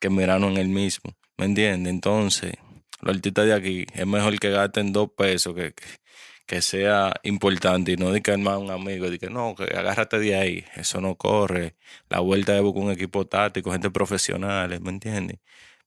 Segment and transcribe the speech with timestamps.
[0.00, 1.14] que miraron en el mismo.
[1.36, 1.92] ¿Me entiendes?
[1.92, 2.54] Entonces,
[3.00, 5.74] los artistas de aquí es mejor que gasten dos pesos, que,
[6.46, 10.18] que, sea importante y no digan más a un amigo, y que no, que agárrate
[10.18, 10.64] de ahí.
[10.76, 11.76] Eso no corre.
[12.08, 15.38] La vuelta de buscar un equipo táctico, gente profesional, ¿me entiendes?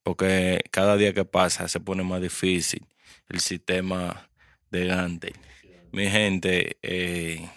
[0.03, 2.85] Porque cada día que pasa se pone más difícil
[3.29, 4.29] el sistema
[4.71, 5.33] de Gante.
[5.91, 7.47] Mi gente, eh,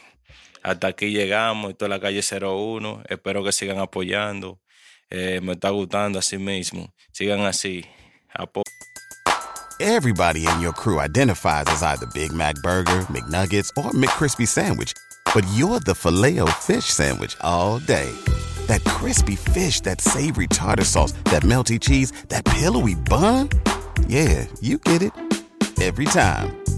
[0.62, 3.04] hasta aquí llegamos, esto es la calle 01.
[3.08, 4.60] Espero que sigan apoyando.
[5.10, 6.92] Eh, me está gustando así mismo.
[7.12, 7.84] Sigan así.
[8.34, 8.62] Apo
[9.78, 14.94] Everybody in your crew identifies as either Big Mac Burger, McNuggets, or McCrispy Sandwich.
[15.34, 18.10] But you're the filet fish Sandwich all day.
[18.68, 23.50] That crispy fish, that savory tartar sauce, that melty cheese, that pillowy bun.
[24.08, 25.12] Yeah, you get it.
[25.80, 26.65] Every time.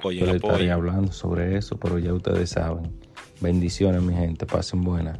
[0.00, 0.52] Apoyen, Yo le apoyen.
[0.54, 2.90] estaría hablando sobre eso, pero ya ustedes saben.
[3.40, 4.46] Bendiciones, mi gente.
[4.46, 5.18] Pasen buenas.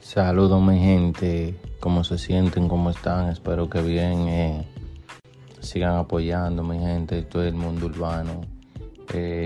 [0.00, 2.68] Saludos mi gente, ¿cómo se sienten?
[2.68, 3.28] ¿Cómo están?
[3.28, 4.28] Espero que bien.
[4.28, 4.64] eh,
[5.66, 8.40] sigan apoyando mi gente, todo el mundo urbano.
[9.12, 9.45] Eh,